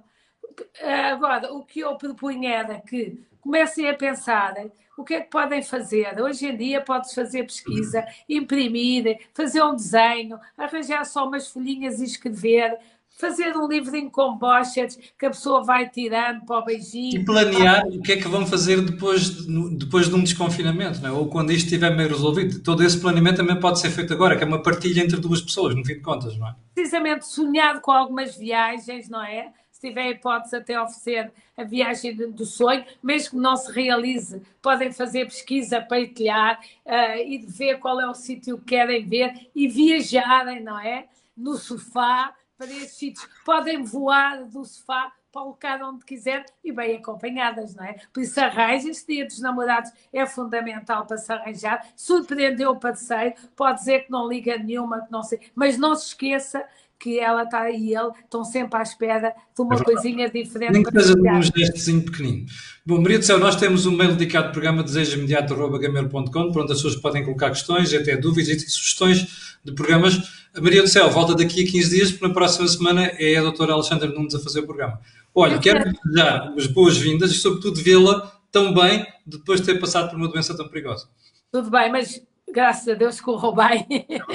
Agora, 1.12 1.54
o 1.54 1.64
que 1.64 1.80
eu 1.80 1.96
propunha 1.96 2.54
era 2.54 2.80
que 2.80 3.24
comecem 3.42 3.90
a 3.90 3.96
pensar 3.96 4.56
o 4.98 5.04
que 5.04 5.14
é 5.14 5.22
que 5.22 5.30
podem 5.30 5.62
fazer? 5.62 6.20
Hoje 6.20 6.48
em 6.48 6.58
dia 6.58 6.82
pode-se 6.82 7.14
fazer 7.14 7.44
pesquisa, 7.44 8.04
imprimir, 8.28 9.20
fazer 9.34 9.62
um 9.62 9.76
desenho, 9.76 10.40
arranjar 10.58 11.06
só 11.06 11.28
umas 11.28 11.48
folhinhas 11.48 12.02
e 12.02 12.06
escrever, 12.06 12.78
fazer 13.18 13.56
um 13.56 13.68
livrinho 13.68 14.10
com 14.10 14.36
bochas 14.36 14.98
que 15.18 15.26
a 15.26 15.30
pessoa 15.30 15.64
vai 15.64 15.88
tirando 15.88 16.46
para 16.46 16.60
o 16.60 16.66
beijinho. 16.66 17.22
E 17.22 17.26
planear 17.26 17.86
o 17.88 18.02
que 18.02 18.14
é 18.14 18.18
que 18.18 18.28
vão 18.28 18.46
fazer 18.46 18.82
depois, 18.82 19.46
depois 19.78 20.10
de 20.10 20.16
um 20.16 20.24
desconfinamento, 20.24 21.00
não 21.02 21.10
é? 21.10 21.12
ou 21.12 21.28
quando 21.28 21.52
isto 21.52 21.66
estiver 21.66 21.96
meio 21.96 22.10
resolvido. 22.10 22.60
Todo 22.64 22.84
esse 22.84 23.00
planeamento 23.00 23.38
também 23.38 23.60
pode 23.60 23.80
ser 23.80 23.92
feito 23.92 24.14
agora, 24.14 24.36
que 24.36 24.44
é 24.44 24.48
uma 24.48 24.62
partilha 24.62 25.02
entre 25.02 25.20
duas 25.20 25.42
pessoas, 25.42 25.76
no 25.76 25.86
fim 25.86 25.94
de 25.94 26.02
contas, 26.02 26.36
não 26.38 26.48
é? 26.48 26.56
Precisamente 26.74 27.28
sonhado 27.28 27.82
com 27.82 27.92
algumas 27.92 28.36
viagens, 28.36 29.10
não 29.10 29.24
é? 29.24 29.52
Se 29.78 29.88
tiver 29.88 30.10
hipótese 30.10 30.56
até 30.56 30.82
oferecer 30.82 31.32
a 31.56 31.64
viagem 31.64 32.16
do 32.16 32.46
sonho, 32.46 32.84
mesmo 33.02 33.32
que 33.32 33.36
não 33.38 33.56
se 33.56 33.72
realize, 33.72 34.42
podem 34.60 34.92
fazer 34.92 35.26
pesquisa, 35.26 35.80
partilhar 35.80 36.60
uh, 36.84 37.18
e 37.24 37.38
ver 37.38 37.78
qual 37.78 38.02
é 38.02 38.10
o 38.10 38.14
sítio 38.16 38.58
que 38.58 38.66
querem 38.66 39.08
ver 39.08 39.50
e 39.56 39.68
viajarem, 39.68 40.64
não 40.64 40.80
é? 40.80 41.08
No 41.36 41.56
sofá, 41.56 42.34
para 42.58 42.68
esses 42.68 42.94
sítios. 42.94 43.30
Podem 43.46 43.84
voar 43.84 44.46
do 44.46 44.66
sofá 44.66 45.14
para 45.32 45.44
o 45.44 45.50
local 45.50 45.90
onde 45.90 46.04
quiser 46.06 46.44
e 46.64 46.72
bem 46.72 46.98
acompanhadas, 46.98 47.76
não 47.76 47.86
é? 47.86 47.98
Por 48.12 48.24
isso, 48.24 48.40
arranja 48.40 48.90
este 48.90 49.14
dia 49.14 49.26
dos 49.26 49.40
namorados 49.40 49.92
é 50.12 50.26
fundamental 50.26 51.06
para 51.06 51.18
se 51.18 51.32
arranjar. 51.32 51.88
Surpreendeu 51.96 52.72
o 52.72 52.80
parceiro, 52.80 53.36
pode 53.56 53.78
dizer 53.78 54.06
que 54.06 54.12
não 54.12 54.28
liga 54.28 54.58
nenhuma, 54.58 55.06
que 55.06 55.12
não 55.12 55.22
sei, 55.22 55.40
mas 55.54 55.78
não 55.78 55.96
se 55.96 56.08
esqueça 56.08 56.68
que 57.00 57.20
ela 57.20 57.44
está 57.44 57.70
e 57.70 57.94
ele 57.94 58.12
estão 58.24 58.44
sempre 58.44 58.80
à 58.80 58.82
espera 58.82 59.34
de 59.56 59.62
uma 59.62 59.76
é 59.76 59.84
coisinha 59.84 60.30
diferente. 60.30 60.74
Nem 60.74 60.84
que 60.84 60.92
seja 60.92 61.14
um 61.16 61.42
gestozinho 61.42 62.02
pequenino. 62.04 62.46
Bom, 62.86 63.02
Maria 63.02 63.20
do 63.20 63.26
Céu, 63.26 63.38
nós 63.38 63.56
temos 63.56 63.86
um 63.86 63.92
mail 63.92 64.16
dedicado 64.16 64.48
ao 64.48 64.52
programa 64.52 64.84
desejoimediato.gmail.com, 64.84 66.52
para 66.52 66.62
onde 66.64 66.72
as 66.72 66.78
pessoas 66.80 66.96
podem 66.96 67.24
colocar 67.24 67.50
questões, 67.50 67.94
até 67.94 68.18
dúvidas 68.18 68.64
e 68.64 68.70
sugestões 68.70 69.58
de 69.64 69.72
programas. 69.74 70.18
A 70.56 70.62
Maria 70.62 70.82
do 70.82 70.88
Céu 70.88 71.10
volta 71.12 71.36
daqui 71.36 71.64
a 71.64 71.72
15 71.72 71.90
dias, 71.90 72.12
porque 72.12 72.28
na 72.28 72.34
próxima 72.34 72.68
semana 72.68 73.06
é 73.20 73.38
a 73.38 73.42
doutora 73.42 73.74
Alexandra 73.74 74.08
Nunes 74.08 74.34
a 74.34 74.40
fazer 74.40 74.62
o 74.62 74.66
programa. 74.66 75.00
Olha, 75.36 75.60
quero 75.60 75.92
desejar 76.04 76.54
as 76.58 76.66
boas-vindas 76.66 77.30
e, 77.32 77.36
sobretudo, 77.36 77.80
vê-la 77.80 78.32
tão 78.52 78.74
bem 78.74 79.06
depois 79.26 79.62
de 79.62 79.68
ter 79.68 79.80
passado 79.80 80.10
por 80.10 80.18
uma 80.18 80.28
doença 80.28 80.56
tão 80.58 80.68
perigosa. 80.68 81.08
Tudo 81.52 81.70
bem, 81.70 81.92
mas 81.92 82.20
graças 82.52 82.88
a 82.88 82.96
Deus 82.96 83.22
correu 83.22 83.54
bem. 83.54 83.86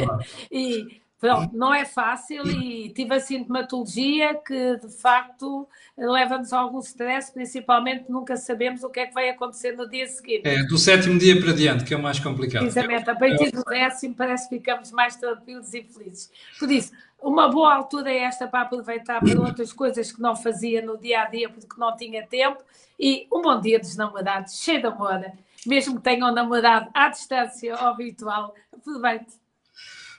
e 0.53 1.02
Pronto, 1.23 1.57
não 1.57 1.73
é 1.73 1.85
fácil 1.85 2.45
e 2.49 2.91
tive 2.91 3.15
a 3.15 3.21
sintomatologia 3.21 4.35
que 4.35 4.77
de 4.79 4.89
facto 4.89 5.69
leva-nos 5.97 6.53
a 6.53 6.59
algum 6.59 6.81
stress, 6.81 7.33
principalmente 7.33 8.11
nunca 8.11 8.37
sabemos 8.37 8.83
o 8.83 8.91
que 8.91 8.99
é 8.99 9.07
que 9.07 9.15
vai 9.15 9.29
acontecer 9.29 9.77
no 9.77 9.89
dia 9.89 10.05
seguinte. 10.09 10.43
É, 10.45 10.65
do 10.65 10.77
sétimo 10.77 11.17
dia 11.17 11.41
para 11.41 11.53
diante, 11.53 11.85
que 11.85 11.95
é 11.95 11.97
o 11.97 12.03
mais 12.03 12.19
complicado. 12.19 12.63
Precisamente, 12.63 13.09
a 13.09 13.15
partir 13.15 13.53
do 13.53 13.63
décimo 13.63 14.17
parece 14.17 14.49
que 14.49 14.57
ficamos 14.57 14.91
mais 14.91 15.15
tranquilos 15.15 15.73
e 15.73 15.85
felizes. 15.85 16.29
Por 16.59 16.69
isso, 16.73 16.91
uma 17.23 17.49
boa 17.49 17.73
altura 17.73 18.11
é 18.11 18.25
esta 18.25 18.49
para 18.49 18.63
aproveitar 18.63 19.21
para 19.21 19.41
outras 19.41 19.73
coisas 19.73 20.11
que 20.11 20.21
não 20.21 20.35
fazia 20.35 20.83
no 20.83 20.99
dia 20.99 21.23
a 21.23 21.27
dia 21.27 21.49
porque 21.49 21.79
não 21.79 21.95
tinha 21.97 22.27
tempo 22.27 22.65
e 22.99 23.29
um 23.33 23.41
bom 23.41 23.61
dia 23.61 23.79
dos 23.79 23.97
namorados, 23.97 24.61
cheio 24.61 24.81
de 24.81 24.89
amor, 24.89 25.25
mesmo 25.65 25.99
que 25.99 26.03
tenham 26.03 26.35
namorado 26.35 26.91
à 26.93 27.09
distância 27.09 27.77
ou 27.81 27.97
virtual, 27.97 28.53
aproveite. 28.73 29.41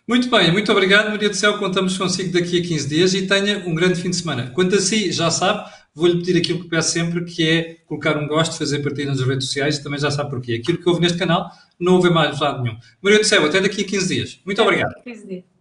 Muito 0.06 0.30
bem, 0.30 0.52
muito 0.52 0.70
obrigado, 0.70 1.10
Maria 1.10 1.30
do 1.30 1.36
Céu. 1.36 1.58
Contamos 1.58 1.98
consigo 1.98 2.34
daqui 2.34 2.60
a 2.60 2.62
15 2.62 2.90
dias 2.90 3.14
e 3.14 3.26
tenha 3.26 3.60
um 3.66 3.74
grande 3.74 4.02
fim 4.02 4.10
de 4.10 4.18
semana. 4.18 4.52
Quanto 4.52 4.76
a 4.76 4.82
si, 4.82 5.14
já 5.14 5.32
sabe, 5.32 5.72
vou-lhe 5.96 6.18
pedir 6.18 6.38
aquilo 6.38 6.60
que 6.60 6.68
peço 6.68 6.92
sempre, 6.92 7.24
que 7.24 7.48
é 7.48 7.78
colocar 7.86 8.18
um 8.18 8.28
gosto, 8.28 8.58
fazer 8.58 8.80
partilha 8.80 9.08
nas 9.08 9.22
redes 9.22 9.48
sociais 9.48 9.78
e 9.78 9.84
também 9.84 9.98
já 9.98 10.12
sabe 10.12 10.30
porquê. 10.30 10.56
Aquilo 10.56 10.78
que 10.78 10.90
houve 10.90 11.00
neste 11.00 11.18
canal, 11.18 11.50
não 11.80 11.94
houve 11.94 12.10
mais 12.10 12.38
lado 12.38 12.62
nenhum. 12.62 12.78
Maria 13.02 13.20
do 13.20 13.26
Céu, 13.26 13.46
até 13.46 13.62
daqui 13.62 13.82
a 13.82 13.86
15 13.86 14.14
dias. 14.14 14.40
Muito 14.46 14.62
obrigado. 14.62 14.94
15 15.06 15.26
dias. 15.26 15.53